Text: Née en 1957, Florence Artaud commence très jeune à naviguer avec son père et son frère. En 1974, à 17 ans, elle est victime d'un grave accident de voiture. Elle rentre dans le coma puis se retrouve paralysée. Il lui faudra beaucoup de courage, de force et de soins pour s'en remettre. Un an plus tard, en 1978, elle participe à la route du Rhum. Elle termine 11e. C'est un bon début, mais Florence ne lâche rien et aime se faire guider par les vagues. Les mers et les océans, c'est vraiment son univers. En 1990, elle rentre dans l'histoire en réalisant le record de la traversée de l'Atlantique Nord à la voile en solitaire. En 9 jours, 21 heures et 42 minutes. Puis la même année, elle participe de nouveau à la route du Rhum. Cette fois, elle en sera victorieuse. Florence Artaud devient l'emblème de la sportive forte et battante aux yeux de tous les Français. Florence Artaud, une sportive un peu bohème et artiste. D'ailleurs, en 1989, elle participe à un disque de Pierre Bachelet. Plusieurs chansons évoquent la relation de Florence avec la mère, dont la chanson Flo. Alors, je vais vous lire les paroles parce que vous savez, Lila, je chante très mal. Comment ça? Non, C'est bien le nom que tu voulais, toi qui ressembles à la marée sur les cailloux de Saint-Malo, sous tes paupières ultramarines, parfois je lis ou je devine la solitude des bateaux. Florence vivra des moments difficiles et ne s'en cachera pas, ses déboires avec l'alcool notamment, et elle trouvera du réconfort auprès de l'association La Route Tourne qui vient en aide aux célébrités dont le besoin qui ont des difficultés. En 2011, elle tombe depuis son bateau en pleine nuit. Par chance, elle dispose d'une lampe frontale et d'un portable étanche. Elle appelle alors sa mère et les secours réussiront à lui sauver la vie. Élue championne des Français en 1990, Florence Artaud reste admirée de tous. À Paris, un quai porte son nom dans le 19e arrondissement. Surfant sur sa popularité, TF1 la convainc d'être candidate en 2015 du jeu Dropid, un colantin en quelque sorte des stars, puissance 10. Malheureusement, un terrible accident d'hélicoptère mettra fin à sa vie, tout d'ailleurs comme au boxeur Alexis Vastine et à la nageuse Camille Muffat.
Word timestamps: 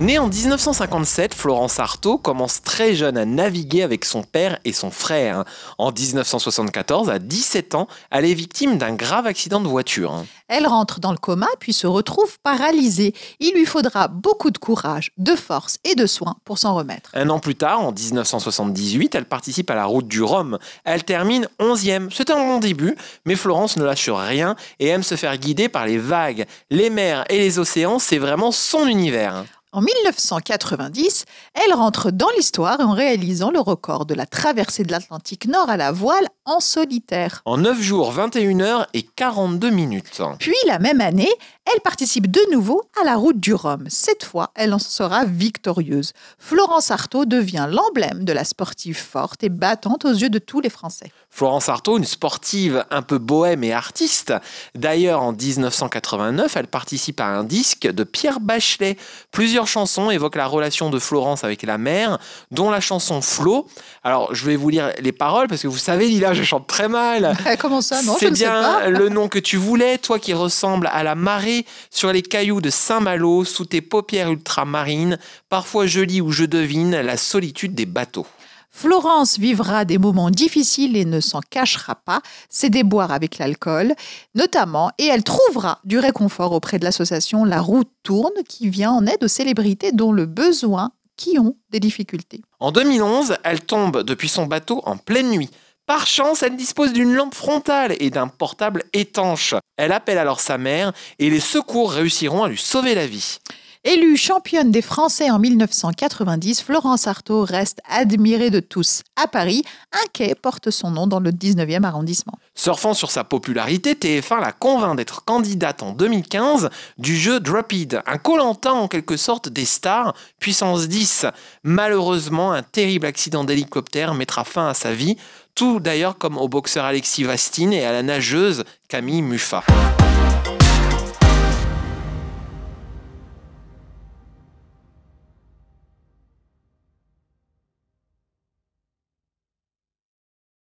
Née 0.00 0.16
en 0.16 0.28
1957, 0.28 1.34
Florence 1.34 1.80
Artaud 1.80 2.18
commence 2.18 2.62
très 2.62 2.94
jeune 2.94 3.16
à 3.16 3.24
naviguer 3.24 3.82
avec 3.82 4.04
son 4.04 4.22
père 4.22 4.60
et 4.64 4.72
son 4.72 4.92
frère. 4.92 5.42
En 5.76 5.90
1974, 5.90 7.10
à 7.10 7.18
17 7.18 7.74
ans, 7.74 7.88
elle 8.12 8.24
est 8.24 8.34
victime 8.34 8.78
d'un 8.78 8.94
grave 8.94 9.26
accident 9.26 9.60
de 9.60 9.66
voiture. 9.66 10.24
Elle 10.46 10.68
rentre 10.68 11.00
dans 11.00 11.10
le 11.10 11.18
coma 11.18 11.48
puis 11.58 11.72
se 11.72 11.88
retrouve 11.88 12.38
paralysée. 12.44 13.12
Il 13.40 13.54
lui 13.54 13.66
faudra 13.66 14.06
beaucoup 14.06 14.52
de 14.52 14.58
courage, 14.58 15.10
de 15.18 15.34
force 15.34 15.78
et 15.82 15.96
de 15.96 16.06
soins 16.06 16.36
pour 16.44 16.58
s'en 16.58 16.76
remettre. 16.76 17.10
Un 17.14 17.28
an 17.28 17.40
plus 17.40 17.56
tard, 17.56 17.80
en 17.80 17.90
1978, 17.90 19.16
elle 19.16 19.24
participe 19.24 19.68
à 19.68 19.74
la 19.74 19.84
route 19.84 20.06
du 20.06 20.22
Rhum. 20.22 20.58
Elle 20.84 21.02
termine 21.02 21.48
11e. 21.58 22.08
C'est 22.12 22.30
un 22.30 22.36
bon 22.36 22.60
début, 22.60 22.96
mais 23.24 23.34
Florence 23.34 23.76
ne 23.76 23.84
lâche 23.84 24.10
rien 24.10 24.54
et 24.78 24.86
aime 24.86 25.02
se 25.02 25.16
faire 25.16 25.36
guider 25.38 25.68
par 25.68 25.86
les 25.86 25.98
vagues. 25.98 26.46
Les 26.70 26.88
mers 26.88 27.24
et 27.30 27.38
les 27.38 27.58
océans, 27.58 27.98
c'est 27.98 28.18
vraiment 28.18 28.52
son 28.52 28.86
univers. 28.86 29.44
En 29.78 29.80
1990, 29.80 31.24
elle 31.54 31.72
rentre 31.72 32.10
dans 32.10 32.26
l'histoire 32.36 32.80
en 32.80 32.94
réalisant 32.94 33.52
le 33.52 33.60
record 33.60 34.06
de 34.06 34.14
la 34.14 34.26
traversée 34.26 34.82
de 34.82 34.90
l'Atlantique 34.90 35.46
Nord 35.46 35.70
à 35.70 35.76
la 35.76 35.92
voile 35.92 36.26
en 36.46 36.58
solitaire. 36.58 37.42
En 37.44 37.58
9 37.58 37.80
jours, 37.80 38.10
21 38.10 38.58
heures 38.58 38.86
et 38.92 39.02
42 39.02 39.70
minutes. 39.70 40.20
Puis 40.40 40.56
la 40.66 40.80
même 40.80 41.00
année, 41.00 41.30
elle 41.72 41.80
participe 41.80 42.28
de 42.28 42.40
nouveau 42.50 42.82
à 43.00 43.04
la 43.04 43.14
route 43.14 43.38
du 43.38 43.54
Rhum. 43.54 43.84
Cette 43.88 44.24
fois, 44.24 44.50
elle 44.56 44.74
en 44.74 44.80
sera 44.80 45.24
victorieuse. 45.26 46.12
Florence 46.38 46.90
Artaud 46.90 47.26
devient 47.26 47.68
l'emblème 47.70 48.24
de 48.24 48.32
la 48.32 48.42
sportive 48.42 48.96
forte 48.96 49.44
et 49.44 49.48
battante 49.48 50.06
aux 50.06 50.12
yeux 50.12 50.30
de 50.30 50.38
tous 50.38 50.60
les 50.60 50.70
Français. 50.70 51.12
Florence 51.30 51.68
Artaud, 51.68 51.98
une 51.98 52.04
sportive 52.04 52.84
un 52.90 53.02
peu 53.02 53.18
bohème 53.18 53.62
et 53.62 53.72
artiste. 53.72 54.32
D'ailleurs, 54.74 55.22
en 55.22 55.32
1989, 55.32 56.56
elle 56.56 56.66
participe 56.66 57.20
à 57.20 57.26
un 57.26 57.44
disque 57.44 57.86
de 57.86 58.02
Pierre 58.02 58.40
Bachelet. 58.40 58.96
Plusieurs 59.30 59.67
chansons 59.68 60.10
évoquent 60.10 60.36
la 60.36 60.46
relation 60.46 60.90
de 60.90 60.98
Florence 60.98 61.44
avec 61.44 61.62
la 61.62 61.78
mère, 61.78 62.18
dont 62.50 62.70
la 62.70 62.80
chanson 62.80 63.20
Flo. 63.20 63.66
Alors, 64.02 64.34
je 64.34 64.44
vais 64.46 64.56
vous 64.56 64.68
lire 64.70 64.92
les 65.00 65.12
paroles 65.12 65.46
parce 65.46 65.62
que 65.62 65.68
vous 65.68 65.78
savez, 65.78 66.08
Lila, 66.08 66.34
je 66.34 66.42
chante 66.42 66.66
très 66.66 66.88
mal. 66.88 67.36
Comment 67.60 67.80
ça? 67.80 68.02
Non, 68.02 68.16
C'est 68.18 68.32
bien 68.32 68.88
le 68.88 69.08
nom 69.08 69.28
que 69.28 69.38
tu 69.38 69.56
voulais, 69.56 69.98
toi 69.98 70.18
qui 70.18 70.34
ressembles 70.34 70.88
à 70.92 71.02
la 71.02 71.14
marée 71.14 71.66
sur 71.90 72.12
les 72.12 72.22
cailloux 72.22 72.60
de 72.60 72.70
Saint-Malo, 72.70 73.44
sous 73.44 73.64
tes 73.64 73.80
paupières 73.80 74.30
ultramarines, 74.30 75.18
parfois 75.48 75.86
je 75.86 76.00
lis 76.00 76.20
ou 76.20 76.32
je 76.32 76.44
devine 76.44 77.00
la 77.00 77.16
solitude 77.16 77.74
des 77.74 77.86
bateaux. 77.86 78.26
Florence 78.70 79.38
vivra 79.38 79.84
des 79.84 79.98
moments 79.98 80.30
difficiles 80.30 80.96
et 80.96 81.04
ne 81.04 81.20
s'en 81.20 81.40
cachera 81.40 81.94
pas, 81.94 82.20
ses 82.48 82.70
déboires 82.70 83.12
avec 83.12 83.38
l'alcool 83.38 83.94
notamment, 84.34 84.90
et 84.98 85.06
elle 85.06 85.24
trouvera 85.24 85.80
du 85.84 85.98
réconfort 85.98 86.52
auprès 86.52 86.78
de 86.78 86.84
l'association 86.84 87.44
La 87.44 87.60
Route 87.60 87.90
Tourne 88.02 88.42
qui 88.48 88.68
vient 88.68 88.92
en 88.92 89.06
aide 89.06 89.24
aux 89.24 89.28
célébrités 89.28 89.92
dont 89.92 90.12
le 90.12 90.26
besoin 90.26 90.92
qui 91.16 91.38
ont 91.38 91.56
des 91.70 91.80
difficultés. 91.80 92.42
En 92.60 92.70
2011, 92.70 93.36
elle 93.42 93.60
tombe 93.60 94.02
depuis 94.02 94.28
son 94.28 94.46
bateau 94.46 94.82
en 94.84 94.96
pleine 94.96 95.30
nuit. 95.30 95.50
Par 95.86 96.06
chance, 96.06 96.42
elle 96.42 96.56
dispose 96.56 96.92
d'une 96.92 97.14
lampe 97.14 97.34
frontale 97.34 97.96
et 97.98 98.10
d'un 98.10 98.28
portable 98.28 98.84
étanche. 98.92 99.54
Elle 99.78 99.92
appelle 99.92 100.18
alors 100.18 100.38
sa 100.38 100.58
mère 100.58 100.92
et 101.18 101.30
les 101.30 101.40
secours 101.40 101.92
réussiront 101.92 102.44
à 102.44 102.48
lui 102.48 102.58
sauver 102.58 102.94
la 102.94 103.06
vie. 103.06 103.38
Élue 103.84 104.16
championne 104.16 104.72
des 104.72 104.82
Français 104.82 105.30
en 105.30 105.38
1990, 105.38 106.62
Florence 106.62 107.06
Artaud 107.06 107.44
reste 107.44 107.78
admirée 107.88 108.50
de 108.50 108.58
tous. 108.58 109.02
À 109.14 109.28
Paris, 109.28 109.62
un 109.92 110.04
quai 110.12 110.34
porte 110.34 110.70
son 110.70 110.90
nom 110.90 111.06
dans 111.06 111.20
le 111.20 111.30
19e 111.30 111.84
arrondissement. 111.84 112.34
Surfant 112.56 112.92
sur 112.92 113.12
sa 113.12 113.22
popularité, 113.22 113.94
TF1 113.94 114.40
la 114.40 114.50
convainc 114.50 114.96
d'être 114.96 115.24
candidate 115.24 115.84
en 115.84 115.92
2015 115.92 116.70
du 116.98 117.16
jeu 117.16 117.38
Dropid, 117.38 118.02
un 118.04 118.18
colantin 118.18 118.72
en 118.72 118.88
quelque 118.88 119.16
sorte 119.16 119.48
des 119.48 119.64
stars, 119.64 120.12
puissance 120.40 120.88
10. 120.88 121.26
Malheureusement, 121.62 122.52
un 122.52 122.64
terrible 122.64 123.06
accident 123.06 123.44
d'hélicoptère 123.44 124.12
mettra 124.12 124.42
fin 124.42 124.66
à 124.66 124.74
sa 124.74 124.92
vie, 124.92 125.16
tout 125.54 125.78
d'ailleurs 125.78 126.18
comme 126.18 126.36
au 126.36 126.48
boxeur 126.48 126.84
Alexis 126.84 127.22
Vastine 127.22 127.72
et 127.72 127.84
à 127.84 127.92
la 127.92 128.02
nageuse 128.02 128.64
Camille 128.88 129.22
Muffat. 129.22 129.62